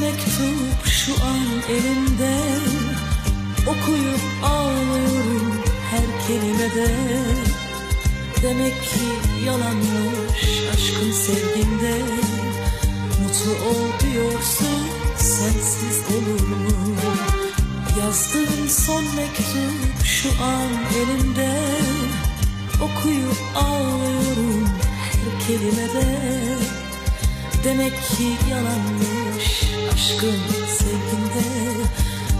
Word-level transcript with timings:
mektup 0.00 0.86
şu 0.86 1.12
an 1.12 1.46
elimde. 1.70 2.38
Okuyup 3.62 4.20
ağlıyorum 4.44 5.62
her 5.90 6.26
kelimede. 6.26 6.94
Demek 8.42 8.82
ki 8.82 9.44
yalanmış 9.46 10.62
aşkın 10.74 11.12
sevginde 11.12 11.98
Mutlu 13.22 13.52
ol 13.52 13.88
diyorsun 14.00 14.88
sensiz 15.16 16.04
olur 16.16 16.48
mu? 16.48 16.96
Yazdığım 18.00 18.68
son 18.68 19.04
mektup 19.04 20.04
şu 20.04 20.28
an 20.44 20.70
elimde. 20.96 21.50
Okuyup 22.80 23.36
ağlıyorum 23.56 24.68
her 25.02 25.46
kelimede 25.46 26.83
Demek 27.64 27.92
ki 27.92 28.50
yalanmış 28.50 29.62
aşkın 29.92 30.36
sevginde. 30.78 31.46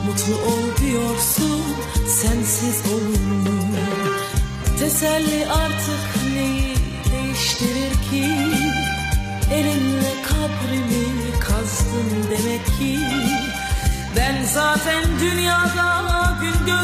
Mutlu 0.06 0.34
ol 0.34 0.76
diyorsun 0.80 1.62
sensiz 2.06 2.82
olur 2.92 3.20
mu? 3.32 3.76
Teselli 4.78 5.46
artık 5.46 6.32
neyi 6.34 6.76
değiştirir 7.12 7.92
ki? 8.10 8.36
Elinle 9.52 10.12
kabrimi 10.22 11.40
kazdın 11.40 12.24
demek 12.30 12.66
ki? 12.66 12.98
Ben 14.16 14.44
zaten 14.44 15.04
dünyada 15.20 16.38
gün 16.40 16.66
görmedim 16.66 16.83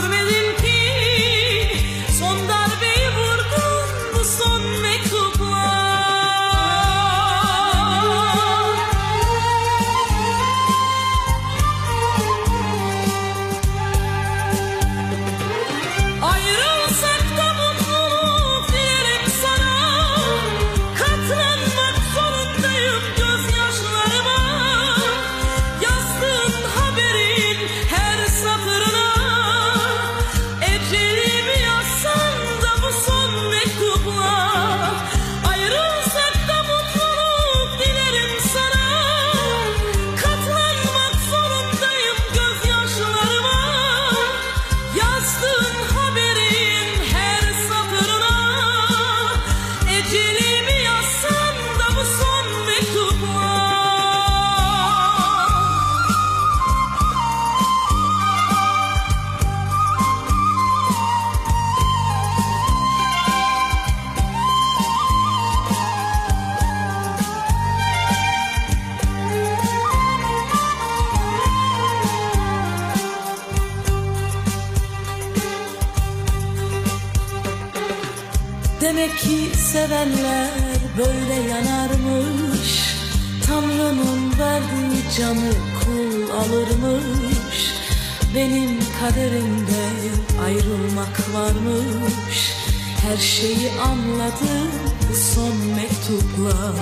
Demek 78.81 79.19
ki 79.19 79.51
sevenler 79.57 80.51
böyle 80.99 81.35
yanarmış. 81.49 82.97
Tanrı'nın 83.47 84.39
verdiği 84.39 85.03
canı 85.19 85.53
kul 85.81 86.31
alırmış. 86.31 87.75
Benim 88.35 88.79
kaderimde 89.01 89.83
ayrılmak 90.45 91.35
varmış. 91.35 92.55
Her 93.03 93.17
şeyi 93.17 93.71
anladım 93.85 94.71
bu 95.11 95.15
son 95.15 95.57
mektupla 95.57 96.75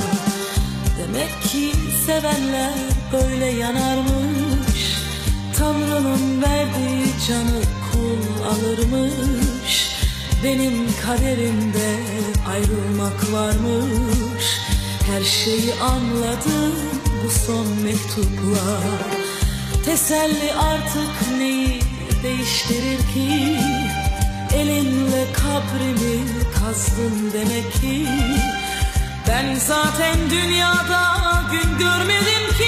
Demek 0.98 1.42
ki 1.42 1.72
sevenler 2.06 2.74
böyle 3.12 3.46
yanarmış. 3.46 4.98
Tanrı'nın 5.58 6.42
verdiği 6.42 7.06
canı 7.28 7.62
kul 7.92 8.44
alırmış 8.44 9.37
Benim 10.44 10.86
kaderimde 11.06 11.96
ayrılmak 12.48 13.32
varmış. 13.32 14.44
Her 15.06 15.24
şeyi 15.24 15.74
anladım 15.74 16.74
bu 17.24 17.30
son 17.30 17.66
mektupla. 17.84 18.80
Teselli 19.84 20.54
artık 20.54 21.38
neyi 21.38 21.80
değiştirir 22.22 22.98
ki? 22.98 23.56
Elinle 24.54 25.24
kabrimi 25.32 26.24
kazdın 26.54 27.32
demek 27.32 27.72
ki? 27.72 28.06
Ben 29.28 29.54
zaten 29.54 30.16
dünyada 30.30 31.02
gün 31.52 31.78
görmedim 31.78 32.56
ki 32.58 32.67